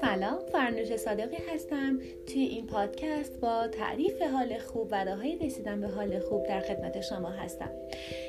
سلام 0.00 0.38
فرنوش 0.52 0.96
صادقی 0.96 1.36
هستم. 1.36 1.98
توی 2.26 2.42
این 2.42 2.66
پادکست 2.66 3.40
با 3.40 3.68
تعریف 3.68 4.22
حال 4.22 4.58
خوب 4.58 4.88
و 4.90 5.04
راههای 5.04 5.36
رسیدن 5.36 5.80
به 5.80 5.88
حال 5.88 6.18
خوب 6.18 6.46
در 6.46 6.60
خدمت 6.60 7.00
شما 7.00 7.28
هستم. 7.28 7.70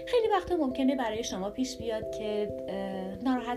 خیلی 0.07 0.27
وقتا 0.27 0.55
ممکنه 0.55 0.95
برای 0.95 1.23
شما 1.23 1.49
پیش 1.49 1.77
بیاد 1.77 2.11
که 2.11 2.47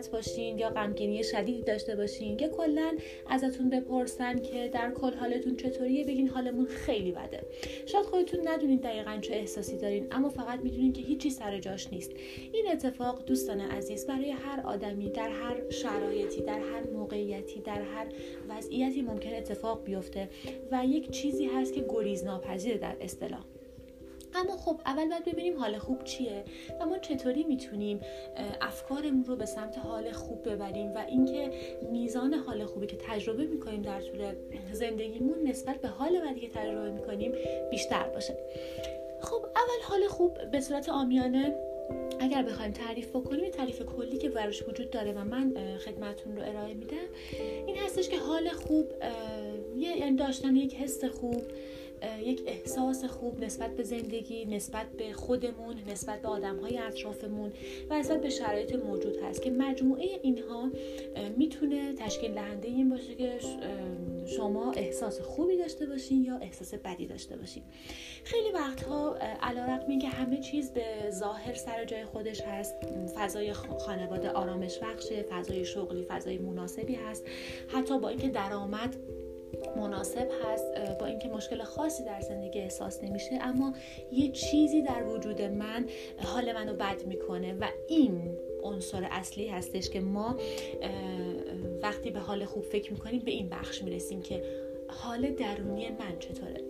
ناراحت 0.02 0.10
باشین 0.10 0.58
یا 0.58 0.70
غمگینی 0.70 1.24
شدیدی 1.24 1.62
داشته 1.62 1.96
باشین 1.96 2.38
یا 2.38 2.48
کلا 2.48 2.96
ازتون 3.26 3.70
بپرسن 3.70 4.38
که 4.38 4.68
در 4.68 4.90
کل 4.90 5.14
حالتون 5.14 5.56
چطوریه 5.56 6.04
بگین 6.04 6.28
حالمون 6.28 6.66
خیلی 6.66 7.12
بده. 7.12 7.40
شاید 7.86 8.04
خودتون 8.04 8.48
ندونین 8.48 8.78
دقیقا 8.78 9.18
چه 9.20 9.34
احساسی 9.34 9.76
دارین 9.76 10.06
اما 10.10 10.28
فقط 10.28 10.60
می‌دونین 10.60 10.92
که 10.92 11.02
هیچی 11.02 11.30
سر 11.30 11.58
جاش 11.58 11.92
نیست. 11.92 12.10
این 12.52 12.66
اتفاق 12.72 13.24
دوستان 13.24 13.60
عزیز 13.60 14.06
برای 14.06 14.30
هر 14.30 14.60
آدمی 14.64 15.10
در 15.10 15.28
هر 15.28 15.70
شرایطی 15.70 16.40
در 16.40 16.60
هر 16.60 16.90
موقعیتی 16.92 17.60
در 17.60 17.82
هر 17.82 18.06
وضعیتی 18.48 19.02
ممکن 19.02 19.34
اتفاق 19.34 19.84
بیفته 19.84 20.28
و 20.70 20.86
یک 20.86 21.10
چیزی 21.10 21.46
هست 21.46 21.72
که 21.72 21.84
گریز 21.88 22.24
ناپذیره 22.24 22.78
در 22.78 22.96
اصطلاح. 23.00 23.51
اما 24.34 24.56
خب 24.56 24.80
اول 24.86 25.08
باید 25.08 25.24
ببینیم 25.24 25.58
حال 25.58 25.78
خوب 25.78 26.04
چیه 26.04 26.44
و 26.80 26.86
ما 26.86 26.98
چطوری 26.98 27.44
می‌تونیم 27.44 28.00
افکارمون 28.60 29.24
رو 29.24 29.36
به 29.36 29.46
سمت 29.46 29.78
حال 29.78 30.12
خوب 30.12 30.48
ببریم 30.48 30.94
و 30.94 30.98
اینکه 31.08 31.50
میزان 31.92 32.34
حال 32.34 32.64
خوبی 32.64 32.86
که 32.86 32.96
تجربه 32.96 33.46
می‌کنیم 33.46 33.82
در 33.82 34.00
طول 34.00 34.34
زندگیمون 34.72 35.48
نسبت 35.48 35.80
به 35.80 35.88
حال 35.88 36.20
بعدی 36.20 36.40
که 36.40 36.48
تجربه 36.48 36.90
می‌کنیم 36.90 37.32
بیشتر 37.70 38.08
باشه. 38.08 38.36
خب 39.20 39.44
اول 39.44 39.82
حال 39.82 40.08
خوب 40.08 40.50
به 40.50 40.60
صورت 40.60 40.88
آمیانه 40.88 41.54
اگر 42.20 42.42
بخوایم 42.42 42.72
تعریف 42.72 43.08
بکنیم 43.08 43.50
تعریف 43.50 43.82
کلی 43.82 44.18
که 44.18 44.28
براش 44.28 44.62
وجود 44.68 44.90
داره 44.90 45.12
و 45.12 45.24
من 45.24 45.54
خدمتون 45.84 46.36
رو 46.36 46.42
ارائه 46.42 46.74
میدم 46.74 46.96
این 47.66 47.76
هستش 47.76 48.08
که 48.08 48.18
حال 48.18 48.48
خوب 48.48 48.92
یعنی 49.76 50.16
داشتن 50.16 50.56
یک 50.56 50.74
حس 50.74 51.04
خوب 51.04 51.42
یک 52.24 52.42
احساس 52.46 53.04
خوب 53.04 53.44
نسبت 53.44 53.76
به 53.76 53.82
زندگی 53.82 54.44
نسبت 54.44 54.86
به 54.98 55.12
خودمون 55.12 55.76
نسبت 55.88 56.22
به 56.22 56.28
آدم 56.28 56.56
های 56.56 56.78
اطرافمون 56.78 57.52
و 57.90 57.98
نسبت 57.98 58.20
به 58.20 58.30
شرایط 58.30 58.74
موجود 58.74 59.16
هست 59.16 59.42
که 59.42 59.50
مجموعه 59.50 60.06
اینها 60.22 60.70
می‌تونه 61.36 61.92
تشکیل 61.92 62.34
دهنده 62.34 62.68
این 62.68 62.90
باشه 62.90 63.14
که 63.14 63.38
شما 64.26 64.72
احساس 64.72 65.20
خوبی 65.20 65.56
داشته 65.56 65.86
باشین 65.86 66.24
یا 66.24 66.36
احساس 66.36 66.74
بدی 66.74 67.06
داشته 67.06 67.36
باشین. 67.36 67.62
خیلی 68.24 68.52
وقتها 68.52 69.16
علا 69.42 69.64
رقم 69.64 69.98
که 69.98 70.08
همه 70.08 70.40
چیز 70.40 70.70
به 70.70 70.84
ظاهر 71.10 71.54
سر 71.54 71.84
جای 71.84 72.04
خودش 72.04 72.40
هست 72.40 72.74
فضای 73.14 73.52
خانواده 73.52 74.30
آرامش 74.30 74.78
بخشه 74.78 75.22
فضای 75.22 75.64
شغلی 75.64 76.02
فضای 76.02 76.38
مناسبی 76.38 76.94
هست 76.94 77.24
حتی 77.68 77.98
با 77.98 78.08
اینکه 78.08 78.28
درآمد 78.28 78.96
مناسب 79.76 80.28
هست 80.44 80.98
با 81.00 81.06
اینکه 81.06 81.28
مشکل 81.28 81.62
خاصی 81.62 82.04
در 82.04 82.20
زندگی 82.20 82.58
احساس 82.60 83.04
نمیشه 83.04 83.38
اما 83.40 83.74
یه 84.12 84.28
چیزی 84.28 84.82
در 84.82 85.04
وجود 85.04 85.42
من 85.42 85.86
حال 86.18 86.52
منو 86.52 86.74
بد 86.74 87.06
می‌کنه 87.06 87.54
و 87.60 87.68
این 87.88 88.38
عنصر 88.62 89.08
اصلی 89.10 89.48
هستش 89.48 89.90
که 89.90 90.00
ما 90.00 90.36
وقتی 91.82 92.10
به 92.10 92.20
حال 92.20 92.44
خوب 92.44 92.62
فکر 92.62 92.92
می‌کنیم 92.92 93.20
به 93.20 93.30
این 93.30 93.48
بخش 93.48 93.82
می‌رسیم 93.82 94.22
که 94.22 94.42
حال 94.88 95.30
درونی 95.30 95.88
من 95.88 96.18
چطوره. 96.18 96.60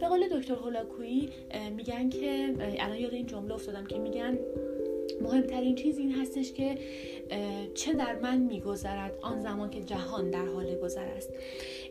به 0.00 0.08
قول 0.08 0.28
دکتر 0.28 0.54
هولاکویی 0.54 1.30
میگن 1.76 2.08
که 2.08 2.54
الان 2.60 2.96
یاد 2.96 3.14
این 3.14 3.26
جمله 3.26 3.54
افتادم 3.54 3.86
که 3.86 3.98
میگن 3.98 4.38
مهمترین 5.20 5.74
چیز 5.74 5.98
این 5.98 6.12
هستش 6.12 6.52
که 6.52 6.78
چه 7.74 7.92
در 7.92 8.14
من 8.14 8.38
میگذرد 8.38 9.18
آن 9.22 9.40
زمان 9.40 9.70
که 9.70 9.82
جهان 9.82 10.30
در 10.30 10.46
حال 10.46 10.74
گذر 10.74 11.04
است. 11.04 11.30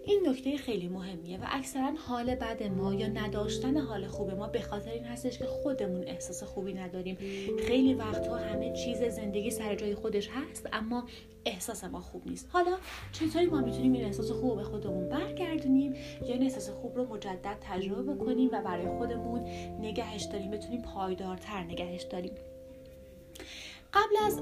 این 0.05 0.27
نکته 0.29 0.57
خیلی 0.57 0.87
مهمیه 0.87 1.37
و 1.37 1.45
اکثرا 1.47 1.91
حال 2.07 2.35
بد 2.35 2.63
ما 2.63 2.93
یا 2.93 3.07
نداشتن 3.07 3.77
حال 3.77 4.07
خوب 4.07 4.31
ما 4.31 4.47
به 4.47 4.61
خاطر 4.61 4.91
این 4.91 5.03
هستش 5.03 5.39
که 5.39 5.45
خودمون 5.45 6.03
احساس 6.03 6.43
خوبی 6.43 6.73
نداریم. 6.73 7.17
خیلی 7.67 7.93
وقتها 7.93 8.35
همه 8.37 8.73
چیز 8.73 9.03
زندگی 9.03 9.51
سر 9.51 9.75
جای 9.75 9.95
خودش 9.95 10.29
هست 10.29 10.69
اما 10.73 11.03
احساس 11.45 11.83
ما 11.83 12.01
خوب 12.01 12.27
نیست. 12.27 12.49
حالا 12.51 12.77
چطوری 13.11 13.45
ما 13.45 13.61
می‌تونیم 13.61 13.93
این 13.93 14.05
احساس 14.05 14.31
خوب 14.31 14.55
به 14.55 14.63
خودمون 14.63 15.09
برگردونیم 15.09 15.93
یا 16.21 16.33
این 16.33 16.43
احساس 16.43 16.69
خوب 16.69 16.97
رو 16.97 17.05
مجدد 17.05 17.57
تجربه 17.61 18.13
بکنیم 18.13 18.49
و 18.53 18.61
برای 18.61 18.87
خودمون 18.97 19.39
نگهش 19.79 20.23
داریم 20.23 20.51
بتونیم 20.51 20.81
پایدارتر 20.81 21.63
نگهش 21.63 22.03
داریم؟ 22.03 22.31
قبل 23.93 24.15
از 24.25 24.39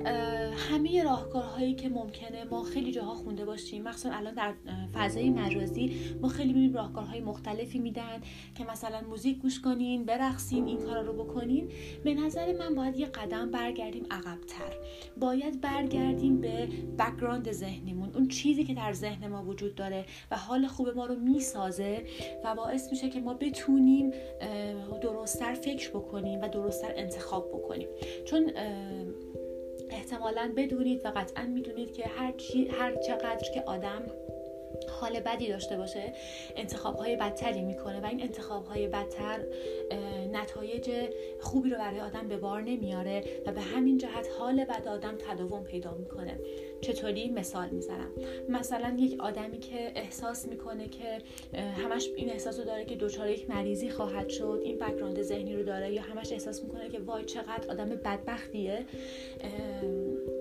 همه 0.57 1.03
راهکارهایی 1.03 1.75
که 1.75 1.89
ممکنه 1.89 2.43
ما 2.43 2.63
خیلی 2.63 2.91
جاها 2.91 3.15
خونده 3.15 3.45
باشیم 3.45 3.83
مخصوصا 3.83 4.15
الان 4.15 4.33
در 4.33 4.53
فضای 4.93 5.29
مجازی 5.29 5.95
ما 6.21 6.27
خیلی 6.27 6.47
می‌بینیم 6.47 6.73
راهکارهای 6.73 7.19
مختلفی 7.19 7.79
میدن 7.79 8.21
که 8.55 8.65
مثلا 8.71 9.01
موزیک 9.09 9.39
گوش 9.39 9.61
کنین 9.61 10.05
برقصین 10.05 10.67
این 10.67 10.77
کارا 10.77 11.01
رو 11.01 11.13
بکنین. 11.13 11.69
به 12.03 12.13
نظر 12.13 12.53
من 12.53 12.75
باید 12.75 12.95
یه 12.95 13.05
قدم 13.05 13.51
برگردیم 13.51 14.05
عقبتر. 14.11 14.73
باید 15.19 15.61
برگردیم 15.61 16.41
به 16.41 16.67
بکگراند 16.99 17.51
ذهنیمون 17.51 18.09
اون 18.15 18.27
چیزی 18.27 18.63
که 18.63 18.73
در 18.73 18.93
ذهن 18.93 19.27
ما 19.27 19.43
وجود 19.43 19.75
داره 19.75 20.05
و 20.31 20.37
حال 20.37 20.67
خوب 20.67 20.89
ما 20.89 21.05
رو 21.05 21.15
می‌سازه 21.15 22.05
و 22.45 22.55
باعث 22.55 22.91
میشه 22.91 23.09
که 23.09 23.19
ما 23.19 23.33
بتونیم 23.33 24.11
درستتر 25.01 25.53
فکر 25.53 25.89
بکنیم 25.89 26.41
و 26.41 26.47
درستتر 26.47 26.93
انتخاب 26.95 27.49
بکنیم. 27.49 27.87
چون 28.25 28.51
احتمالا 30.11 30.53
بدونید 30.57 31.05
و 31.05 31.11
قطعا 31.15 31.43
می‌دونید 31.43 31.93
که 31.93 32.07
هر, 32.07 32.31
چی، 32.31 32.67
هر 32.67 32.95
چقدر 32.95 33.51
که 33.53 33.61
آدم 33.61 34.01
حال 34.89 35.19
بدی 35.19 35.47
داشته 35.47 35.77
باشه 35.77 36.13
انتخاب 36.55 36.95
های 36.95 37.15
بدتری 37.15 37.61
می‌کنه 37.61 37.99
و 38.01 38.05
این 38.05 38.21
انتخاب 38.21 38.65
های 38.65 38.87
بدتر 38.87 39.39
نتایج 40.31 40.91
خوبی 41.41 41.69
رو 41.69 41.77
برای 41.77 41.99
آدم 41.99 42.27
به 42.27 42.37
بار 42.37 42.61
نمیاره 42.61 43.23
و 43.45 43.51
به 43.51 43.61
همین 43.61 43.97
جهت 43.97 44.27
حال 44.39 44.65
بد 44.65 44.87
آدم 44.87 45.15
تداوم 45.29 45.63
پیدا 45.63 45.93
می‌کنه. 45.93 46.39
چطوری؟ 46.81 47.29
مثال 47.29 47.69
می‌زنم. 47.69 48.11
مثلا 48.49 48.95
یک 48.99 49.19
آدمی 49.19 49.59
که 49.59 49.91
احساس 49.95 50.47
می‌کنه 50.47 50.87
که 50.87 51.17
همش 51.57 52.09
این 52.15 52.29
احساس 52.29 52.59
رو 52.59 52.65
داره 52.65 52.85
که 52.85 52.95
دچار 52.95 53.29
یک 53.29 53.49
مریضی 53.49 53.89
خواهد 53.89 54.29
شد 54.29 54.61
این 54.63 54.77
بکراند 54.77 55.21
ذهنی 55.21 55.55
رو 55.55 55.63
داره 55.63 55.93
یا 55.93 56.01
همش 56.01 56.31
احساس 56.31 56.63
می‌کنه 56.63 56.89
که 56.89 56.99
وای 56.99 57.25
چقدر 57.25 57.71
آدم 57.71 57.89
بدبختیه 57.89 58.85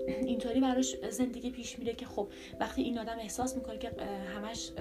اینطوری 0.07 0.59
براش 0.59 0.95
زندگی 1.09 1.49
پیش 1.49 1.79
میره 1.79 1.93
که 1.93 2.05
خب 2.05 2.27
وقتی 2.59 2.81
این 2.81 2.99
آدم 2.99 3.19
احساس 3.19 3.55
می‌کنه 3.55 3.77
که 3.77 3.91
همش 4.35 4.71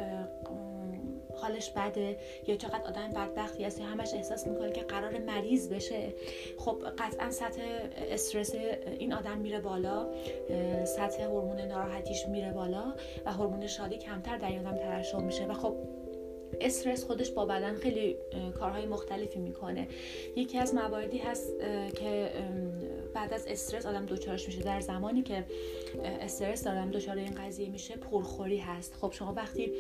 حالش 1.37 1.71
بده 1.71 2.19
یا 2.47 2.57
چقدر 2.57 2.83
آدم 2.87 3.09
بدبختی 3.09 3.65
هست 3.65 3.81
یا 3.81 3.87
همش 3.87 4.15
احساس 4.15 4.47
می‌کنه 4.47 4.73
که 4.73 4.81
قرار 4.81 5.19
مریض 5.19 5.69
بشه 5.69 6.15
خب 6.59 6.83
قطعا 6.99 7.31
سطح 7.31 7.63
استرس 8.11 8.55
این 8.99 9.13
آدم 9.13 9.39
میره 9.39 9.61
بالا 9.61 10.07
سطح 10.85 11.23
هورمون 11.23 11.61
ناراحتیش 11.61 12.27
میره 12.27 12.53
بالا 12.53 12.95
و 13.27 13.33
هورمون 13.33 13.67
شادی 13.67 13.99
کمتر 13.99 14.37
در 14.37 14.49
این 14.49 14.67
آدم 14.67 14.77
ترشح 14.77 15.21
میشه 15.21 15.47
و 15.47 15.53
خب 15.53 15.77
استرس 16.61 17.05
خودش 17.05 17.31
با 17.31 17.47
بدن 17.47 17.75
خیلی 17.75 18.17
کارهای 18.59 18.87
مختلفی 18.87 19.39
می‌کنه. 19.39 19.89
یکی 20.37 20.59
از 20.59 20.75
مواردی 20.75 21.19
هست 21.19 21.53
که 21.95 22.31
بعد 23.17 23.33
از 23.33 23.47
استرس 23.47 23.87
آدم 23.87 24.07
دوچارش 24.07 24.47
میشه. 24.47 24.63
در 24.63 24.81
زمانی 24.81 25.23
که 25.23 25.45
استرس 26.21 26.65
دارم 26.65 26.91
دچار 26.91 27.17
این 27.17 27.35
قضیه 27.35 27.69
میشه 27.69 27.97
پرخوری 27.97 28.59
هست. 28.59 28.95
خب 28.95 29.13
شما 29.13 29.33
وقتی 29.33 29.73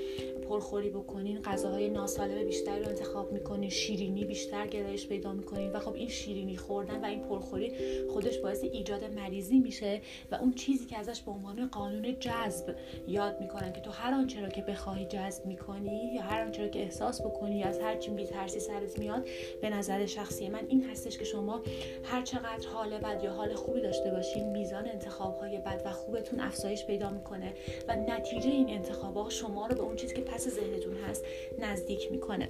پرخوری 0.48 0.90
بکنین 0.90 1.42
غذاهای 1.42 1.88
ناسالم 1.88 2.44
بیشتری 2.44 2.82
رو 2.82 2.88
انتخاب 2.88 3.32
می‌کنین 3.32 3.70
شیرینی 3.70 4.24
بیشتر 4.24 4.66
گرایش 4.66 5.08
پیدا 5.08 5.32
می‌کنین 5.32 5.72
و 5.72 5.78
خب 5.78 5.94
این 5.94 6.08
شیرینی 6.08 6.56
خوردن 6.56 7.00
و 7.00 7.04
این 7.04 7.20
پرخوری 7.20 7.72
خودش 8.08 8.38
باعث 8.38 8.64
ایجاد 8.64 9.04
مریضی 9.04 9.58
میشه 9.58 10.00
و 10.30 10.34
اون 10.34 10.54
چیزی 10.54 10.86
که 10.86 10.98
ازش 10.98 11.22
به 11.22 11.30
عنوان 11.30 11.68
قانون 11.68 12.18
جذب 12.20 12.76
یاد 13.08 13.40
می‌کنن 13.40 13.72
که 13.72 13.80
تو 13.80 13.90
هر 13.90 14.14
آنچه 14.14 14.40
رو 14.40 14.48
که 14.48 14.62
بخواهی 14.62 15.04
جذب 15.04 15.46
می‌کنی 15.46 16.14
یا 16.14 16.22
هر 16.22 16.44
آنچه 16.44 16.62
رو 16.62 16.68
که 16.68 16.78
احساس 16.78 17.20
بکنی 17.22 17.62
از 17.62 17.78
هر 17.78 17.96
چی 17.96 18.26
ترسی 18.26 18.60
سرت 18.60 18.98
میاد 18.98 19.28
به 19.62 19.70
نظر 19.70 20.06
شخصی 20.06 20.48
من 20.48 20.66
این 20.68 20.90
هستش 20.90 21.18
که 21.18 21.24
شما 21.24 21.62
هر 22.04 22.22
چقدر 22.22 22.68
حال 22.68 22.98
بد 22.98 23.24
حال 23.28 23.54
خوبی 23.54 23.80
داشته 23.80 24.10
باشین 24.10 24.50
میزان 24.50 24.88
انتخاب 24.88 25.38
های 25.38 25.58
بد 25.58 25.82
و 25.84 25.90
خوبتون 25.90 26.40
افزایش 26.40 26.86
پیدا 26.86 27.10
می‌کنه 27.10 27.52
و 27.88 27.96
نتیجه 27.96 28.50
این 28.50 28.70
انتخاب 28.70 29.16
ها 29.16 29.30
شما 29.30 29.66
رو 29.66 29.74
به 29.74 29.82
اون 29.82 29.96
چیزی 29.96 30.14
که 30.14 30.22
پس 30.22 30.48
ذهنتون 30.48 30.94
هست 30.96 31.24
نزدیک 31.58 32.12
می‌کنه. 32.12 32.48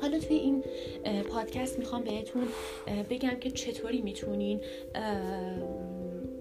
حالا 0.00 0.18
توی 0.18 0.36
این 0.36 0.64
پادکست 1.30 1.78
می‌خوام 1.78 2.04
بهتون 2.04 2.48
بگم 3.10 3.36
که 3.40 3.50
چطوری 3.50 4.02
می‌تونین 4.02 4.60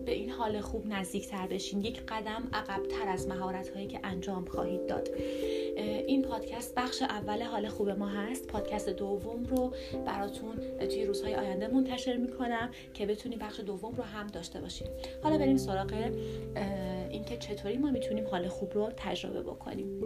به 0.05 0.11
این 0.11 0.29
حال 0.29 0.61
خوب 0.61 0.85
نزدیک 0.87 1.27
تر 1.27 1.47
بشین. 1.47 1.81
یک 1.81 2.01
قدم 2.07 2.49
عقبتر 2.53 3.07
از 3.07 3.27
مهارت 3.27 3.69
هایی 3.69 3.87
که 3.87 3.99
انجام 4.03 4.45
خواهید 4.45 4.87
داد. 4.87 5.09
این 5.79 6.21
پادکست 6.21 6.75
بخش 6.75 7.01
اول 7.01 7.43
حال 7.43 7.67
خوب 7.67 7.89
ما 7.89 8.07
هست. 8.07 8.47
پادکست 8.47 8.89
دوم 8.89 9.43
رو 9.43 9.73
براتون 10.05 10.55
توی 10.79 11.05
روزهای 11.05 11.35
آینده 11.35 11.67
منتشر 11.67 12.17
می‌کنم 12.17 12.69
که 12.93 13.05
بتونیم 13.05 13.39
بخش 13.39 13.59
دوم 13.59 13.95
رو 13.95 14.03
هم 14.03 14.27
داشته 14.27 14.61
باشیم 14.61 14.87
حالا 15.23 15.37
بریم 15.37 15.57
سراغ 15.57 16.11
اینکه 17.09 17.37
چطوری 17.37 17.77
ما 17.77 17.91
می‌تونیم 17.91 18.27
حال 18.27 18.47
خوب 18.47 18.73
رو 18.73 18.89
تجربه 18.97 19.41
بکنیم. 19.41 20.01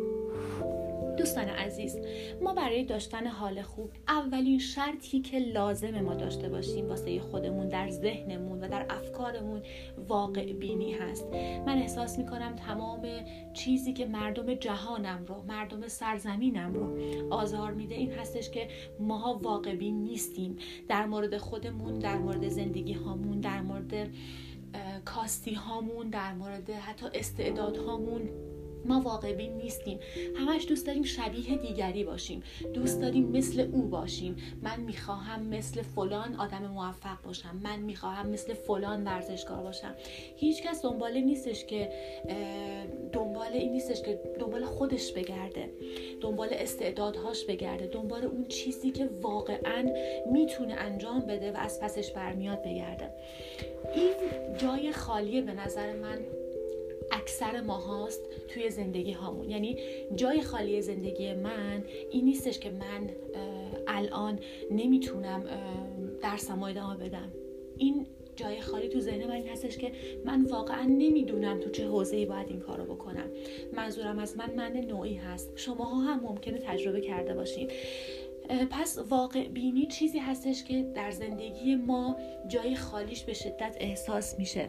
دوستان 1.17 1.47
عزیز 1.47 1.97
ما 2.41 2.53
برای 2.53 2.83
داشتن 2.83 3.27
حال 3.27 3.61
خوب 3.61 3.91
اولین 4.07 4.59
شرطی 4.59 5.19
که 5.19 5.39
لازم 5.39 6.01
ما 6.01 6.13
داشته 6.13 6.49
باشیم 6.49 6.89
واسه 6.89 7.19
خودمون 7.19 7.69
در 7.69 7.89
ذهنمون 7.89 8.59
و 8.63 8.67
در 8.67 8.85
افکارمون 8.89 9.61
واقع 10.07 10.53
بینی 10.53 10.93
هست. 10.93 11.25
من 11.65 11.77
احساس 11.77 12.17
می‌کنم 12.19 12.55
تمام 12.55 13.01
چیزی 13.53 13.93
که 13.93 14.05
مردم 14.05 14.53
جهانم 14.53 15.25
رو 15.27 15.43
مردم 15.47 15.87
سرزمینم 15.87 16.73
رو 16.73 16.99
آزار 17.33 17.73
میده 17.73 17.95
این 17.95 18.11
هستش 18.11 18.49
که 18.49 18.67
ماها 18.99 19.33
واقع 19.33 19.75
بین 19.75 20.03
نیستیم. 20.03 20.55
در 20.89 21.05
مورد 21.05 21.37
خودمون 21.37 21.99
در 21.99 22.17
مورد 22.17 22.47
زندگی 22.47 22.93
هامون 22.93 23.39
در 23.39 23.61
مورد 23.61 24.09
کاستی 25.05 25.53
هامون 25.53 26.09
در 26.09 26.33
مورد 26.33 26.69
حتی 26.69 27.05
استعداد 27.13 27.77
هامون 27.77 28.29
ما 28.85 29.01
واقع 29.01 29.47
نیستیم. 29.47 29.99
همش 30.35 30.65
دوست 30.67 30.87
داریم 30.87 31.03
شبیه 31.03 31.57
دیگری 31.57 32.03
باشیم. 32.03 32.43
دوست 32.73 33.01
داریم 33.01 33.31
مثل 33.31 33.69
او 33.73 33.81
باشیم. 33.81 34.35
من 34.61 34.79
می‌خواهم 34.79 35.43
مثل 35.43 35.81
فلان 35.81 36.35
آدم 36.35 36.67
موفق 36.67 37.21
باشم. 37.23 37.59
من 37.63 37.79
می‌خواهم 37.79 38.29
مثل 38.29 38.53
فلان 38.53 39.03
ورزشکار 39.03 39.63
باشم. 39.63 39.95
هیچکس 40.35 40.81
دنبال 40.81 41.17
نیستش 41.17 41.65
که 41.65 41.89
دنبال 43.13 43.53
این 43.53 43.71
نیستش 43.71 44.01
که 44.01 44.19
دنبال 44.39 44.65
خودش 44.65 45.11
بگرده. 45.11 45.69
دنبال 46.21 46.49
استعدادهاش 46.51 47.45
بگرده. 47.45 47.87
دنبال 47.87 48.25
اون 48.25 48.45
چیزی 48.45 48.91
که 48.91 49.09
واقعا 49.21 49.89
می‌تونه 50.31 50.73
انجام 50.73 51.19
بده 51.19 51.51
و 51.51 51.57
از 51.57 51.79
پسش 51.79 52.11
برمیاد 52.11 52.61
بگرده. 52.61 53.09
این 53.95 54.13
جای 54.57 54.91
خالیه 54.91 55.41
به 55.41 55.53
نظر 55.53 55.93
من. 55.93 56.19
اکثر 57.23 57.61
ما 57.61 57.77
هاست 57.77 58.21
توی 58.47 58.69
زندگی 58.69 59.11
هامون. 59.11 59.49
یعنی 59.49 59.77
جای 60.15 60.41
خالی 60.41 60.81
زندگی 60.81 61.33
من 61.33 61.83
این 62.11 62.25
نیستش 62.25 62.59
که 62.59 62.69
من 62.69 63.09
الان 63.87 64.39
نمی‌تونم 64.71 65.43
درسم 66.21 66.63
ادامه 66.63 66.97
بدم. 66.97 67.31
این 67.77 68.07
جای 68.35 68.61
خالی 68.61 68.89
تو 68.89 68.99
ذهن 68.99 69.27
من 69.27 69.31
این 69.31 69.47
هستش 69.47 69.77
که 69.77 69.91
من 70.25 70.41
واقعا 70.41 70.83
نمی‌دونم 70.83 71.59
تو 71.59 71.69
چه 71.69 71.87
حوزه‌ای 71.87 72.25
باید 72.25 72.47
این 72.47 72.59
کارو 72.59 72.83
بکنم. 72.95 73.29
منظورم 73.73 74.19
از 74.19 74.37
من 74.37 74.53
من 74.55 74.71
نوعی 74.71 75.15
هست. 75.15 75.51
شماها 75.55 76.01
هم 76.01 76.19
ممکنه 76.19 76.57
تجربه 76.57 77.01
کرده 77.01 77.33
باشین. 77.33 77.67
پس 78.71 78.99
واقع 79.09 79.47
بینی 79.47 79.85
چیزی 79.85 80.17
هستش 80.17 80.63
که 80.63 80.91
در 80.95 81.11
زندگی 81.11 81.75
ما 81.75 82.17
جای 82.47 82.75
خالیش 82.75 83.23
به 83.23 83.33
شدت 83.33 83.77
احساس 83.79 84.39
میشه. 84.39 84.67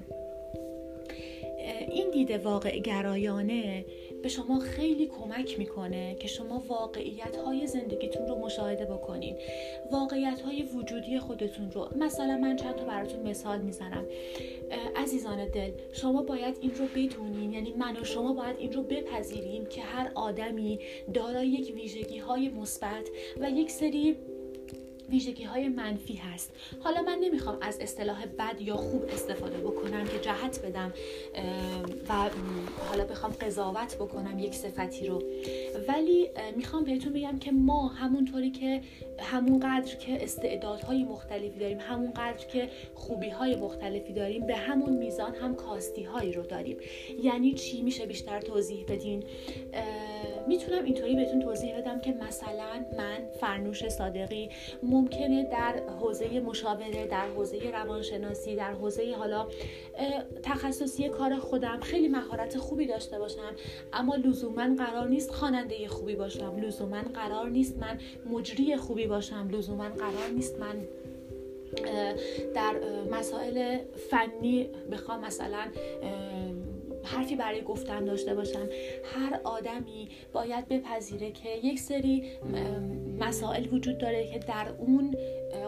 این 1.95 2.11
دید 2.11 2.31
واقع 2.31 2.79
گرایانه 2.79 3.85
به 4.23 4.29
شما 4.29 4.59
خیلی 4.59 5.07
کمک 5.07 5.59
می‌کنه 5.59 6.15
که 6.15 6.29
شما 6.29 6.63
واقعیت 6.69 7.37
های 7.37 7.67
زندگیتون 7.67 8.27
رو 8.27 8.39
مشاهده 8.39 8.85
بکنین. 8.85 9.37
واقعیت 9.93 10.41
های 10.41 10.63
وجودی 10.63 11.19
خودتون 11.19 11.71
رو. 11.71 11.89
مثلا 11.97 12.37
من 12.37 12.57
چند 12.57 12.77
تا 12.77 12.85
براتون 12.85 13.29
مثال 13.29 13.61
می‌زنم. 13.61 14.05
عزیزان 14.97 15.49
دل 15.49 15.71
شما 15.93 16.23
باید 16.23 16.59
این 16.61 16.75
رو 16.75 16.85
بدونین. 16.87 17.53
یعنی 17.53 17.75
من 17.79 17.97
و 17.97 18.05
شما 18.05 18.33
باید 18.33 18.57
این 18.59 18.73
رو 18.73 18.83
بپذیریم 18.83 19.67
که 19.67 19.83
هر 19.83 20.11
آدمی 20.15 20.79
دارای 21.15 21.49
یک 21.49 21.75
ویژگی 21.75 22.19
های 22.19 22.49
مثبت 22.49 23.09
و 23.41 23.51
یک 23.51 23.71
سری 23.71 24.17
ویژگی 25.15 25.45
های 25.45 25.69
منفی 25.69 26.15
هست. 26.15 26.53
حالا 26.81 27.03
من 27.03 27.19
نمی‌خوام 27.21 27.59
از 27.61 27.81
اصطلاح 27.81 28.27
بد 28.27 28.61
یا 28.61 28.77
خوب 28.77 29.05
استفاده 29.05 29.57
بکنم 29.57 30.05
که 30.05 30.19
جهت 30.19 30.63
بدم 30.63 30.93
و 32.09 32.31
حالا 32.89 33.05
بخوام 33.05 33.33
قضاوت 33.33 33.95
بکنم 33.95 34.39
یک 34.39 34.55
صفتی 34.55 35.07
رو. 35.07 35.23
ولی 35.89 36.31
می‌خوام 36.57 36.85
بهتون 36.85 37.13
بگم 37.13 37.39
که 37.39 37.53
ما 37.53 37.89
همونطوری 37.89 38.51
که 38.51 38.81
همونقدر 39.19 39.97
که 39.97 40.25
استعدادهای 40.25 41.05
مختلفی 41.05 41.59
داریم 41.59 41.79
همونقدر 41.81 42.47
که 42.47 42.69
خوبی 42.95 43.29
های 43.29 43.57
مختلفی 43.57 44.13
داریم 44.13 44.47
به 44.47 44.57
همون 44.57 44.93
میزان 44.93 45.35
هم 45.35 45.55
کاستی 45.55 46.03
هایی 46.03 46.33
رو 46.33 46.43
داریم. 46.43 46.77
یعنی 47.23 47.55
چی 47.55 47.83
میشه 47.83 48.07
بیشتر 48.07 48.41
توضیح 48.41 48.85
بدین؟ 48.89 49.25
می‌تونم 50.49 50.85
اینطوری 50.85 51.17
بهتون 51.17 51.41
توضیح 51.41 51.79
بدم 51.79 52.01
که 52.01 52.13
مثلا 52.13 52.85
من 52.99 53.19
فرنوش 53.41 53.89
صادقی 53.89 54.51
ممکنه 54.83 55.45
در 55.45 55.83
حوزه 56.01 56.41
مشاوره 56.41 57.07
در 57.07 57.29
حوزه 57.29 57.71
روانشناسی 57.71 58.57
در 58.57 58.73
حوزه 58.73 59.15
حالا 59.19 59.47
تخصصی 60.43 61.09
کار 61.09 61.37
خودم 61.37 61.81
خیلی 61.81 62.09
مهارت 62.09 62.59
خوبی 62.59 62.87
داشته 62.87 63.19
باشم 63.19 63.55
اما 63.93 64.15
لزوما 64.15 64.75
قرار 64.75 65.09
نیست 65.09 65.31
خواننده 65.31 65.89
خوبی 65.89 66.17
باشم. 66.17 66.57
لزوما 66.61 67.03
قرار 67.15 67.51
نیست 67.51 67.79
من 67.79 67.99
مجری 68.31 68.77
خوبی 68.77 69.04
باشم. 69.07 69.49
لزوما 69.53 69.89
قرار 69.89 70.29
نیست 70.35 70.59
من 70.59 70.85
در 72.55 72.75
مسائل 73.11 73.79
فنی 74.11 74.69
بخوام 74.93 75.21
مثلا 75.21 75.67
حرفی 77.05 77.37
برای 77.37 77.63
گفتن 77.63 78.05
داشته 78.05 78.35
باشم. 78.35 78.69
هر 79.05 79.41
آدمی 79.45 80.09
باید 80.33 80.69
بپذیره 80.69 81.31
که 81.31 81.49
یک 81.49 81.79
سری 81.79 82.23
مسائل 83.21 83.75
وجود 83.75 83.99
داره 83.99 84.27
که 84.27 84.39
در 84.39 84.69
اون 84.79 85.17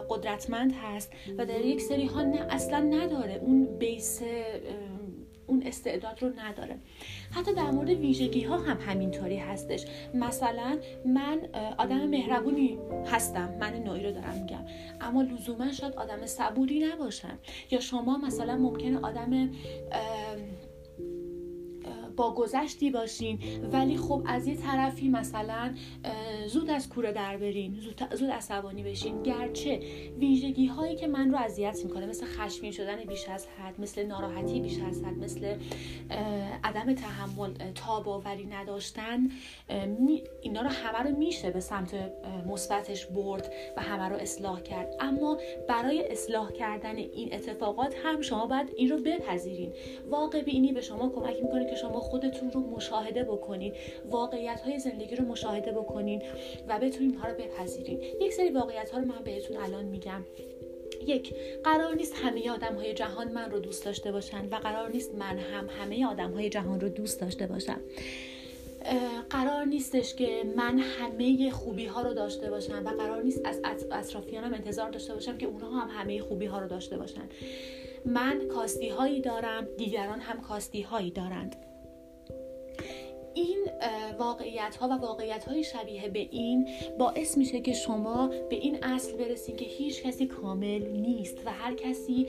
قدرتمند 0.09 0.73
هست 0.81 1.11
و 1.37 1.45
در 1.45 1.61
یک 1.61 1.81
سری 1.81 2.05
ها 2.05 2.21
نه 2.21 2.47
اصلا 2.49 2.79
نداره. 2.79 3.39
اون 3.41 3.65
بیس 3.65 4.21
استعداد 5.67 6.23
رو 6.23 6.31
نداره. 6.39 6.75
حتی 7.31 7.53
در 7.53 7.71
مورد 7.71 7.89
ویژگی 7.89 8.43
ها 8.43 8.57
هم 8.57 8.77
همینطوری 8.81 9.37
هستش. 9.37 9.85
مثلا 10.13 10.77
من 11.05 11.39
آدم 11.77 12.05
مهربونی 12.05 12.77
هستم. 13.05 13.57
من 13.59 13.73
نوعی 13.73 14.03
رو 14.03 14.11
دارم 14.11 14.41
میگم. 14.41 14.65
اما 15.01 15.21
لزوما 15.21 15.71
شاید 15.71 15.95
آدم 15.95 16.25
صبوری 16.25 16.79
نباشم. 16.79 17.39
یا 17.71 17.79
شما 17.79 18.17
مثلا 18.17 18.55
ممکنه 18.55 18.99
آدم 18.99 19.49
با 22.17 22.33
گذشتی 22.33 22.91
باشین. 22.91 23.39
ولی 23.71 23.97
خب 23.97 24.23
از 24.25 24.47
یه 24.47 24.55
طرفی 24.55 25.09
مثلا 25.09 25.75
زود 26.47 26.69
از 26.69 26.89
کوره 26.89 27.11
در 27.11 27.37
برین 27.37 27.79
زود, 27.79 28.13
زود 28.13 28.29
عصبانی 28.29 28.83
بشین. 28.83 29.23
گرچه 29.23 29.79
ویژگی 30.19 30.65
هایی 30.65 30.95
که 30.95 31.07
من 31.07 31.31
رو 31.31 31.37
اذیت 31.37 31.79
می‌کنه 31.85 32.05
مثل 32.05 32.25
خشمین 32.25 32.71
شدن 32.71 33.03
بیش 33.03 33.29
از 33.29 33.47
حد 33.47 33.81
مثل 33.81 34.05
ناراحتی 34.05 34.59
بیش 34.59 34.79
از 34.79 35.03
حد 35.03 35.17
مثل 35.17 35.55
عدم 36.67 36.93
تحمل 36.93 37.53
تاباوری 37.75 38.45
نداشتن 38.45 39.19
اینا 40.41 40.61
رو 40.61 40.67
همه 40.67 41.09
رو 41.09 41.17
میشه 41.17 41.51
به 41.51 41.59
سمت 41.59 41.95
مثبتش 42.47 43.05
برد 43.05 43.53
و 43.77 43.81
همه 43.81 44.09
رو 44.09 44.15
اصلاح 44.15 44.61
کرد. 44.61 44.95
اما 44.99 45.37
برای 45.67 46.07
اصلاح 46.11 46.51
کردن 46.51 46.95
این 46.95 47.33
اتفاقات 47.33 47.95
هم 48.03 48.21
شما 48.21 48.47
باید 48.47 48.69
این 48.75 48.89
رو 48.89 48.97
بپذیرین. 48.97 49.73
واقع 50.09 50.41
بینی 50.41 50.73
به 50.73 50.81
شما 50.81 51.09
کمک 51.09 51.43
می‌کنه 51.43 51.69
که 51.69 51.75
شما 51.75 51.99
خودتون 51.99 52.51
رو 52.51 52.59
مشاهده 52.59 53.23
بکنین 53.23 53.73
واقعیت 54.09 54.61
های 54.61 54.79
زندگی 54.79 55.15
رو 55.15 55.25
مشاهده 55.25 55.71
بکنین 55.71 56.21
و 56.67 56.79
بتونین 56.79 57.15
ها 57.15 57.27
رو 57.27 57.35
بپذیرین. 57.35 58.01
یک 58.21 58.33
سری 58.33 58.49
واقعیت 58.49 58.89
ها 58.89 58.99
رو 58.99 59.05
من 59.05 59.23
بهتون 59.23 59.57
الان 59.57 59.85
میگم. 59.85 60.23
یک 61.07 61.33
قرار 61.63 61.95
نیست 61.95 62.15
همه 62.15 62.51
آدم 62.51 62.75
های 62.75 62.93
جهان 62.93 63.31
من 63.31 63.51
رو 63.51 63.59
دوست 63.59 63.85
داشته 63.85 64.11
باشن 64.11 64.45
و 64.51 64.55
قرار 64.55 64.89
نیست 64.89 65.15
من 65.15 65.39
هم 65.39 65.69
همه 65.79 66.05
آدم 66.05 66.31
های 66.31 66.49
جهان 66.49 66.79
رو 66.79 66.89
دوست 66.89 67.21
داشته 67.21 67.47
باشم. 67.47 67.79
قرار 69.29 69.65
نیستش 69.65 70.15
که 70.15 70.43
من 70.55 70.79
همه 70.79 71.51
خوبی 71.51 71.85
ها 71.85 72.01
رو 72.01 72.13
داشته 72.13 72.49
باشم 72.49 72.85
و 72.85 72.89
قرار 72.89 73.23
نیست 73.23 73.41
از 73.45 73.61
اطرافیانم 73.91 74.53
انتظار 74.53 74.89
داشته 74.89 75.13
باشم 75.13 75.37
که 75.37 75.45
اونها 75.45 75.79
هم 75.79 76.01
همه 76.01 76.21
خوبی 76.21 76.45
ها 76.45 76.59
رو 76.59 76.67
داشته 76.67 76.97
باشن. 76.97 77.29
من 78.05 78.47
کاستی 78.47 78.89
هایی 78.89 79.21
دارم 79.21 79.67
دیگران 79.77 80.19
هم 80.19 80.41
کاستی 80.41 80.81
هایی 80.81 81.11
دارند. 81.11 81.55
این 83.37 83.69
واقعیت 84.19 84.75
ها 84.75 84.87
و 84.87 84.91
واقعیت 84.91 85.43
های 85.43 85.63
شبیه 85.63 86.09
به 86.09 86.19
این 86.19 86.69
باعث 86.99 87.37
میشه 87.37 87.61
که 87.61 87.73
شما 87.73 88.27
به 88.27 88.55
این 88.55 88.83
اصل 88.83 89.17
برسید 89.17 89.57
که 89.57 89.65
هیچ 89.65 90.03
کسی 90.03 90.25
کامل 90.25 90.87
نیست 90.87 91.37
و 91.45 91.51
هر 91.51 91.73
کسی 91.73 92.27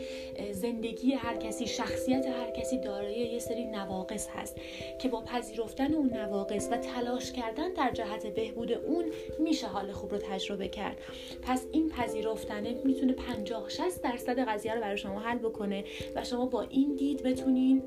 زندگی 0.53 1.13
هر 1.13 1.37
کسی 1.37 1.67
شخصیت 1.67 2.27
هر 2.27 2.51
کسی 2.51 2.79
دارای 2.79 3.15
یه 3.15 3.39
سری 3.39 3.65
نواقص 3.65 4.29
هست 4.29 4.57
که 4.99 5.09
با 5.09 5.21
پذیرفتن 5.21 5.95
اون 5.95 6.15
نواقص 6.15 6.69
و 6.73 6.77
تلاش 6.77 7.33
کردن 7.33 7.73
در 7.73 7.91
جهت 7.91 8.27
بهبود 8.27 8.73
اون 8.73 9.05
میشه 9.39 9.67
حال 9.67 9.93
خوب 9.93 10.13
رو 10.13 10.19
تجربه 10.19 10.69
کرد. 10.69 10.97
پس 11.43 11.67
این 11.73 11.89
پذیرفتنه 11.89 12.77
می‌تونه 12.85 13.13
50 13.13 13.69
60 13.69 14.03
درصد 14.03 14.39
قضیه 14.39 14.75
رو 14.75 14.81
برای 14.81 14.97
شما 14.97 15.21
حل 15.21 15.39
بکنه 15.39 15.85
و 16.15 16.25
شما 16.25 16.47
با 16.47 16.63
این 16.63 16.95
دید 16.97 17.23
بتونین 17.23 17.83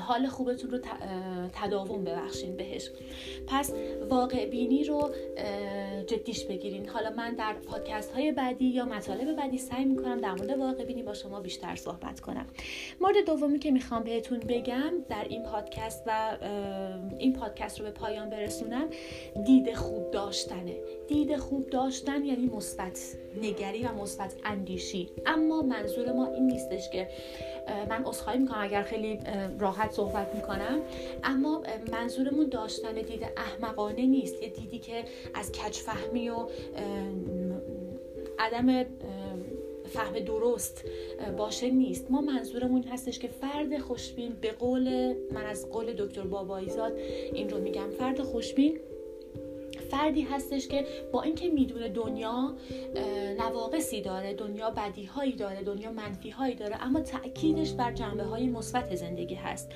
حال 0.00 0.26
خوبتون 0.26 0.70
رو 0.70 0.78
تداوم 1.52 2.04
ببخشین 2.04 2.56
بهش. 2.56 2.90
پس 3.46 3.72
واقع 4.10 4.46
بینی 4.46 4.84
رو 4.84 5.10
جدیش 6.06 6.44
بگیرین. 6.44 6.88
حالا 6.88 7.10
من 7.10 7.34
در 7.34 7.52
پادکست 7.52 8.12
های 8.12 8.32
بعدی 8.32 8.64
یا 8.64 8.84
مطالب 8.84 9.36
بعدی 9.36 9.58
سعی 9.58 9.84
می‌کنم 9.84 10.20
در 10.20 10.34
مورد 10.34 10.58
واقع 10.58 10.84
بینی 10.84 11.02
با 11.02 11.14
شما 11.14 11.40
بیشتر 11.40 11.76
صحبت 11.76 12.20
کنم. 12.20 12.46
مورد 13.00 13.16
دومی 13.26 13.58
که 13.58 13.70
می‌خوام 13.70 14.02
بهتون 14.02 14.38
بگم 14.38 14.92
در 15.08 15.26
این 15.28 15.42
پادکست 15.42 16.02
و 16.06 16.36
این 17.18 17.32
پادکست 17.32 17.80
رو 17.80 17.86
به 17.86 17.92
پایان 17.92 18.30
برسونم 18.30 18.88
دید 19.46 19.74
خوب 19.74 20.10
داشتنه. 20.10 20.76
دید 21.08 21.36
خوب 21.36 21.70
داشتن 21.70 22.24
یعنی 22.24 22.46
مثبت 22.46 23.00
نگری 23.42 23.82
و 23.84 23.92
مثبت 23.92 24.34
اندیشی. 24.44 25.10
اما 25.26 25.62
منظور 25.62 26.12
ما 26.12 26.26
این 26.26 26.46
نیستش 26.46 26.90
که 26.90 27.08
من 27.88 28.04
عذرخواهی 28.04 28.38
می‌کنم 28.38 28.60
اگر 28.60 28.82
خیلی 28.82 29.18
راحت 29.58 29.92
صحبت 29.92 30.34
می‌کنم. 30.34 30.80
اما 31.24 31.62
منظورمون 31.92 32.48
داشتن 32.48 32.94
دید 32.94 33.22
احمقانه 33.36 34.06
نیست. 34.06 34.42
یه 34.42 34.48
دیدی 34.48 34.78
که 34.78 35.04
از 35.34 35.52
کچفهمی 35.52 36.28
و 36.28 36.46
عدم 38.38 38.84
فهم 39.84 40.18
درست 40.18 40.84
باشه 41.36 41.70
نیست. 41.70 42.10
ما 42.10 42.20
منظورمون 42.20 42.82
هستش 42.82 43.18
که 43.18 43.28
فرد 43.28 43.78
خوشبین 43.78 44.32
به 44.40 44.50
قول 44.50 45.14
من 45.32 45.46
از 45.46 45.70
قول 45.70 45.92
دکتر 45.92 46.22
بابایزاد 46.22 46.92
این 47.32 47.50
رو 47.50 47.60
میگم 47.60 47.90
فرد 47.90 48.22
خوشبین 48.22 48.80
فردی 49.90 50.22
هستش 50.22 50.68
که 50.68 50.86
با 51.12 51.22
اینکه 51.22 51.48
می‌دونه 51.48 51.88
دنیا 51.88 52.54
نواقصی 53.38 54.02
داره 54.02 54.34
دنیا 54.34 54.70
بدی 54.70 55.04
هایی 55.04 55.32
داره 55.32 55.62
دنیا 55.62 55.92
منفی 55.92 56.30
هایی 56.30 56.54
داره 56.54 56.82
اما 56.82 57.00
تاکیدش 57.00 57.72
بر 57.72 57.92
جنبه 57.92 58.24
های 58.24 58.46
مثبت 58.46 58.94
زندگی 58.94 59.34
هست. 59.34 59.70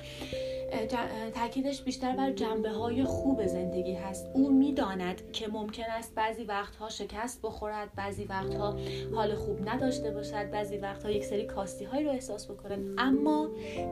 تاکیدش 1.33 1.81
بیشتر 1.81 2.15
بر 2.15 2.31
جنبه 2.31 2.69
های 2.69 3.03
خوب 3.03 3.45
زندگی 3.45 3.93
هست. 3.93 4.27
او 4.33 4.51
می‌داند 4.51 5.31
که 5.31 5.47
ممکن 5.47 5.83
است 5.83 6.15
بعضی 6.15 6.43
وقتها 6.43 6.89
شکست 6.89 7.41
بخورد 7.41 7.95
بعضی 7.95 8.23
وقتها 8.23 8.77
حال 9.15 9.35
خوب 9.35 9.69
نداشته 9.69 10.11
باشد 10.11 10.51
بعضی 10.51 10.77
وقتها 10.77 11.11
یک 11.11 11.25
سری 11.25 11.45
کاستی 11.45 11.85
هایی 11.85 12.05
رو 12.05 12.11
احساس 12.11 12.51
بکنه. 12.51 12.77
اما 12.97 13.49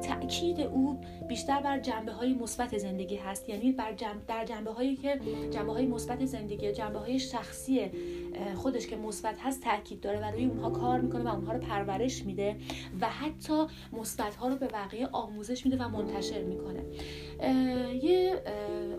تاکید 0.07 0.61
او 0.61 0.99
بیشتر 1.27 1.61
بر 1.61 1.79
جنبه 1.79 2.11
های 2.11 2.33
مثبت 2.33 2.77
زندگی 2.77 3.15
هست. 3.15 3.49
یعنی 3.49 3.71
بر 3.71 3.91
در 4.27 4.45
جنبه 4.45 4.71
هایی 4.71 4.95
که 4.95 5.19
جنبه 5.51 5.73
های 5.73 5.85
مثبت 5.85 6.25
زندگی 6.25 6.71
جنبه 6.71 6.99
های 6.99 7.19
شخصی 7.19 7.91
خودش 8.55 8.87
که 8.87 8.95
مثبت 8.95 9.35
هست 9.39 9.63
تاکید 9.63 10.01
داره 10.01 10.19
و 10.19 10.31
روی 10.31 10.45
اونها 10.45 10.69
کار 10.69 10.99
می‌کنه 10.99 11.23
و 11.23 11.27
اونها 11.27 11.53
رو 11.53 11.59
پرورش 11.59 12.25
میده 12.25 12.55
و 13.01 13.09
حتی 13.09 13.65
مثبت 13.93 14.35
ها 14.35 14.47
رو 14.47 14.55
به 14.55 14.67
بقیه 14.67 15.07
آموزش 15.07 15.65
میده 15.65 15.85
و 15.85 15.89
منتشر 15.89 16.41
می‌کنه. 16.43 16.66
یه 18.03 18.41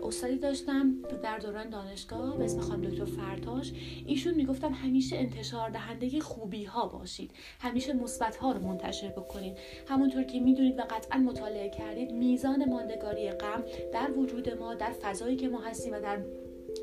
استادی 0.03 0.37
داشتم 0.37 0.95
در 1.23 1.37
دوران 1.37 1.69
دانشگاه 1.69 2.37
به 2.37 2.45
اسم 2.45 2.59
خانم 2.59 2.81
دکتر 2.81 3.05
فرتاش 3.05 3.71
ایشون 4.05 4.33
می‌گفتن 4.33 4.73
همیشه 4.73 5.15
انتشار 5.15 5.69
دهنده 5.69 6.19
خوبی 6.19 6.63
ها 6.63 6.87
باشید. 6.87 7.31
همیشه 7.59 7.93
مثبت 7.93 8.35
ها 8.35 8.51
رو 8.51 8.59
منتشر 8.59 9.07
بکنید. 9.07 9.57
همونطور 9.87 10.23
که 10.23 10.39
می‌دونید 10.39 10.79
و 10.79 10.81
قطعا 10.81 11.19
مطالعه 11.19 11.69
کردید 11.69 12.11
میزان 12.11 12.69
ماندگاری 12.69 13.31
غم 13.31 13.63
در 13.93 14.11
وجود 14.11 14.49
ما 14.49 14.75
در 14.75 14.91
فضایی 14.91 15.35
که 15.35 15.49
ما 15.49 15.61
هستیم 15.61 15.93
و 15.93 15.99
در 15.99 16.19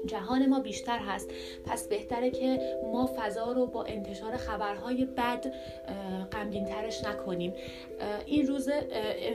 جهان 0.06 0.46
ما 0.46 0.60
بیشتر 0.60 0.98
هست. 0.98 1.30
پس 1.64 1.88
بهتره 1.88 2.30
که 2.30 2.78
ما 2.92 3.10
فضا 3.16 3.52
رو 3.52 3.66
با 3.66 3.84
انتشار 3.84 4.36
خبرهای 4.36 5.04
بد 5.04 5.54
غمگین 6.32 6.64
ترش 6.64 7.04
نکنیم. 7.04 7.52
این 8.26 8.46
روز 8.46 8.68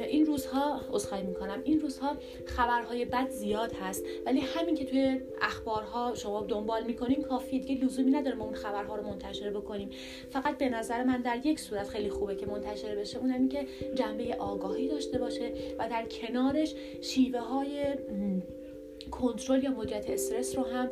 این 0.08 0.26
روزها 0.26 0.82
عذرخواهی 0.92 1.24
می‌کنم 1.24 1.62
این 1.64 1.80
روزها 1.80 2.18
خبرهای 2.46 3.06
بد 3.06 3.30
زیاد 3.30 3.74
هست. 3.74 4.06
ولی 4.26 4.40
همین 4.40 4.76
که 4.76 4.86
توی 4.86 5.22
اخبارها 5.42 6.16
شما 6.16 6.42
دنبال 6.42 6.84
می‌کنیم 6.84 7.22
کافیه 7.22 7.60
دیگه 7.60 7.86
لزومی 7.86 8.12
نداره 8.12 8.36
ما 8.36 8.46
اون 8.46 8.54
خبرها 8.54 8.96
رو 8.96 9.08
منتشر 9.08 9.50
بکنیم. 9.50 9.90
فقط 10.30 10.58
به 10.58 10.70
نظر 10.70 11.04
من 11.04 11.22
در 11.22 11.46
یک 11.46 11.60
صورت 11.60 11.88
خیلی 11.88 12.10
خوبه 12.10 12.36
که 12.36 12.46
منتشر 12.46 12.96
بشه 12.96 13.18
اون 13.18 13.30
همین 13.30 13.50
که 13.50 13.66
جنبه 13.96 14.36
آگاهی 14.36 14.88
داشته 14.88 15.18
باشه 15.18 15.52
و 15.80 15.90
در 15.90 16.06
کنارش 16.06 16.76
شیوه 17.02 17.40
های 17.40 17.86
کنترل 19.12 19.64
یا 19.64 19.72
مدیریت 19.72 20.10
استرس 20.10 20.56
رو 20.56 20.64
هم 20.64 20.90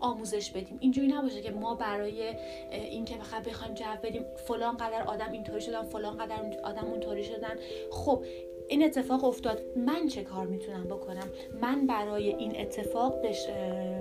آموزش 0.00 0.50
بدیم. 0.50 0.78
اینجوری 0.80 1.06
نباشه 1.08 1.40
که 1.40 1.50
ما 1.50 1.74
برای 1.74 2.36
اینکه 2.70 3.14
فقط 3.14 3.48
بخوایم 3.48 3.74
جواب 3.74 4.06
بدیم 4.06 4.24
فلان 4.36 4.76
قدر 4.76 5.02
آدم 5.02 5.32
اینطوری 5.32 5.60
شدن 5.60 5.82
فلان 5.82 6.16
قدر 6.16 6.60
آدم 6.64 6.84
اونطوری 6.84 7.24
شدن. 7.24 7.56
خب 7.90 8.24
این 8.68 8.84
اتفاق 8.84 9.24
افتاد. 9.24 9.62
من 9.76 10.06
چه 10.08 10.22
کار 10.22 10.46
می‌تونم 10.46 10.84
بکنم؟ 10.84 11.28
من 11.60 11.86
برای 11.86 12.34
این 12.34 12.60
اتفاق 12.60 13.22
به 13.22 13.32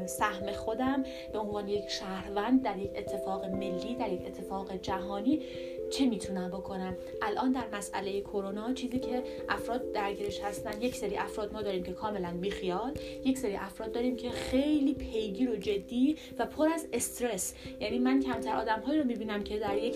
سهم 0.06 0.52
خودم 0.52 1.04
به 1.34 1.40
عنوان 1.40 1.68
یک 1.68 1.90
شهروند 1.90 2.64
در 2.64 2.78
یک 2.78 2.92
اتفاق 2.96 3.46
ملی 3.46 3.96
در 3.96 4.14
یک 4.14 4.22
اتفاق 4.28 4.76
جهانی 4.76 5.42
چه 5.90 6.06
می‌تونم 6.06 6.50
بکنم؟ 6.50 6.98
الان 7.22 7.52
در 7.52 7.78
مسئله 7.78 8.22
کرونا 8.22 8.74
چیزی 8.74 9.00
که 9.00 9.24
افراد 9.50 9.92
درگیرش 9.92 10.40
هستن 10.40 10.82
یک 10.82 10.96
سری 10.96 11.18
افراد 11.18 11.54
ما 11.54 11.62
داریم 11.62 11.84
که 11.84 11.94
کاملا 11.94 12.38
بیخیال 12.42 12.94
یک 13.26 13.38
سری 13.38 13.56
افراد 13.56 13.92
داریم 13.92 14.16
که 14.16 14.30
خیلی 14.30 14.94
پیگیر 14.94 15.52
و 15.52 15.56
جدی 15.56 16.18
و 16.40 16.46
پر 16.46 16.68
از 16.68 16.88
استرس. 16.94 17.54
یعنی 17.80 18.00
من 18.00 18.24
کمتر 18.24 18.56
آدمهایی 18.56 19.00
رو 19.00 19.06
می‌بینم 19.06 19.44
که 19.44 19.60
در 19.60 19.78
یک 19.78 19.96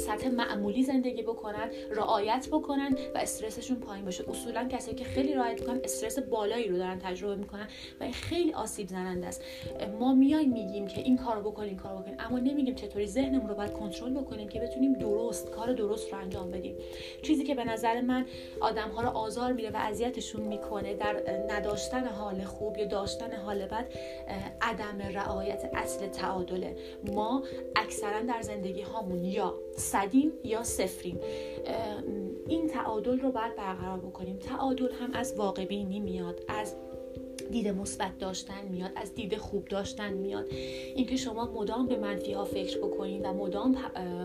سطح 0.00 0.28
معمولی 0.28 0.82
زندگی 0.82 1.22
بکنن 1.22 1.70
رعایت 1.90 2.48
بکنن 2.52 2.96
و 3.14 3.18
استرسشون 3.18 3.76
پایین 3.76 4.04
باشه. 4.04 4.30
اصولا 4.30 4.68
کسایی 4.68 4.96
که 4.96 5.04
خیلی 5.04 5.34
رعایت 5.34 5.60
می‌کنن 5.60 5.80
استرس 5.84 6.18
بالایی 6.18 6.68
رو 6.68 6.78
دارن 6.78 6.98
تجربه 6.98 7.36
می‌کنن 7.36 7.68
و 8.00 8.04
این 8.04 8.12
خیلی 8.12 8.52
آسیب 8.52 8.88
زننده 8.88 9.26
است. 9.26 9.42
ما 9.98 10.14
میای 10.14 10.46
میگیم 10.46 10.86
که 10.86 11.00
این 11.00 11.16
کارو 11.16 11.50
بکنیم 11.50 11.68
این 11.68 11.78
کارو 11.78 11.98
بکنیم 11.98 12.16
اما 12.18 12.38
نمیگیم 12.38 12.74
چطوری 12.74 13.06
ذهنمون 13.06 13.48
رو 13.48 13.54
باید 13.54 13.72
کنترل 13.72 14.14
بکنیم 14.14 14.48
که 14.48 14.60
بتونیم 14.60 14.92
درست 14.92 15.50
کار 15.50 15.72
درست 15.72 16.12
رو 16.12 16.18
انجام 16.18 16.50
بدیم. 16.50 16.76
چیزی 17.22 17.44
که 17.44 17.54
به 17.54 17.64
نظر 17.64 18.00
من 18.00 18.26
آدم 18.60 18.88
ها 18.88 19.02
رو 19.02 19.08
آزار 19.08 19.52
میده 19.52 19.70
و 19.70 19.76
اذیتشون 19.76 20.42
می‌کنه 20.42 20.94
در 20.94 21.22
نداشتن 21.50 22.06
حال 22.06 22.44
خوب 22.44 22.78
یا 22.78 22.84
داشتن 22.84 23.32
حال 23.32 23.66
بد 23.66 23.86
عدم 24.60 24.98
رعایت 25.14 25.70
اصل 25.74 26.08
تعادله. 26.08 26.76
ما 27.14 27.42
اکثرا 27.76 28.22
در 28.22 28.42
زندگی 28.42 28.82
هامون 28.82 29.24
یا 29.24 29.54
صدیم 29.92 30.32
یا 30.44 30.62
صفریم. 30.62 31.20
این 32.48 32.68
تعادل 32.68 33.20
رو 33.20 33.32
باید 33.32 33.56
برقرار 33.56 33.98
بکنیم. 33.98 34.36
تعادل 34.36 34.92
هم 34.92 35.10
از 35.12 35.34
واقع 35.36 35.64
بینی 35.64 36.00
میاد 36.00 36.40
از 36.48 36.74
دید 37.50 37.68
مثبت 37.68 38.18
داشتن 38.18 38.68
میاد 38.70 38.90
از 38.96 39.14
دید 39.14 39.36
خوب 39.36 39.68
داشتن 39.68 40.12
میاد. 40.12 40.46
اینکه 40.96 41.16
شما 41.16 41.44
مدام 41.54 41.86
به 41.86 41.96
منفی 41.96 42.32
ها 42.32 42.44
فکر 42.44 42.78
بکنید 42.78 43.24
و 43.24 43.32
مدام 43.32 43.76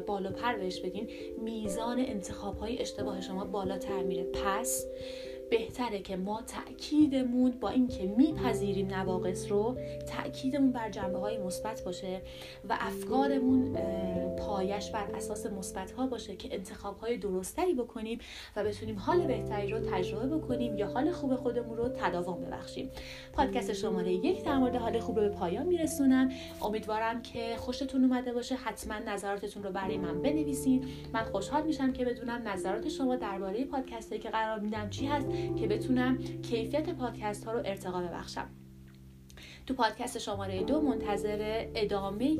بالا 0.08 0.32
پر 0.32 0.56
بهش 0.56 0.80
بدین 0.80 1.10
میزان 1.44 2.00
انتخاب 2.00 2.58
های 2.58 2.82
اشتباه 2.82 3.22
شما 3.22 3.46
بالاتر 3.46 4.04
میره. 4.04 4.24
پس 4.24 4.86
بهتره 5.50 6.00
که 6.00 6.16
ما 6.16 6.42
تاکیدمون 6.42 7.52
با 7.52 7.70
اینکه 7.70 8.08
میپذیریم 8.18 8.88
نواقص 8.88 9.52
رو 9.52 9.78
تاکیدمون 10.08 10.72
بر 10.72 10.90
جنبه 10.90 11.20
های 11.20 11.38
مثبت 11.38 11.84
باشه 11.84 12.22
و 12.70 12.78
افکارمون 12.80 13.78
پایش 14.36 14.92
بر 14.92 15.08
اساس 15.16 15.46
مثبت 15.46 15.92
ها 15.92 16.08
باشه 16.08 16.36
که 16.36 16.50
انتخاب 16.52 16.98
های 16.98 17.18
درستری 17.18 17.74
بکنیم 17.74 18.20
و 18.56 18.64
بتونیم 18.64 19.00
حال 19.00 19.28
بهتری 19.28 19.72
رو 19.72 19.80
تجربه 19.80 20.38
بکنیم 20.38 20.78
یا 20.78 20.88
حال 20.88 21.12
خوب 21.12 21.36
خودمون 21.36 21.78
رو 21.78 21.90
تداوم 21.90 22.46
ببخشیم. 22.46 22.92
پادکست 23.34 23.74
شماره 23.74 24.14
یک 24.14 24.44
در 24.44 24.58
مورد 24.58 24.76
حال 24.76 25.00
خوب 25.00 25.20
رو 25.20 25.30
به 25.30 25.36
پایان 25.36 25.66
میرسونم. 25.66 26.32
امیدوارم 26.62 27.22
که 27.22 27.56
خوشتون 27.58 28.04
اومده 28.04 28.34
باشه. 28.34 28.56
حتما 28.56 28.96
نظراتتون 29.14 29.64
رو 29.64 29.72
برای 29.72 29.98
من 29.98 30.22
بنویسید 30.22 30.84
من 31.14 31.24
خوشحال 31.24 31.64
میشم 31.64 31.94
که 31.94 32.06
بدونم 32.06 32.42
نظرات 32.48 32.90
شما 32.90 33.16
درباره 33.16 33.66
پادکستی 33.66 34.20
که 34.20 34.30
قرار 34.30 34.60
میدم 34.60 34.90
چی 34.90 35.06
هست. 35.06 35.28
که 35.60 35.68
بتونم 35.68 36.18
کیفیت 36.42 36.90
پادکست 36.90 37.46
ها 37.46 37.52
رو 37.52 37.62
ارتقا 37.66 38.02
ببخشم. 38.02 38.50
تو 39.66 39.74
پادکست 39.74 40.18
شماره 40.18 40.64
دو 40.64 40.82
منتظر 40.82 41.66
ادامه 41.76 42.38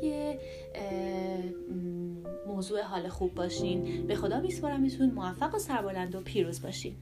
موضوع 2.46 2.82
حال 2.82 3.08
خوب 3.08 3.34
باشین. 3.34 4.06
به 4.06 4.14
خدا 4.14 4.40
میسپارمتون. 4.40 5.10
موفق 5.10 5.54
و 5.54 5.58
سربلند 5.58 6.14
و 6.14 6.20
پیروز 6.20 6.62
باشین. 6.62 6.96